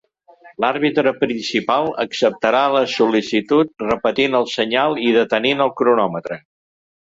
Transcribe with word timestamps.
L'àrbitre 0.63 1.11
principal 1.17 1.89
acceptarà 2.03 2.61
la 2.77 2.81
sol·licitud 2.93 3.85
repetint 3.91 4.39
el 4.41 4.49
senyal 4.55 4.99
i 5.05 5.13
detenint 5.19 5.63
el 5.69 5.77
cronòmetre. 5.83 6.41